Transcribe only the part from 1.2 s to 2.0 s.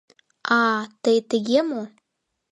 тыге мо?!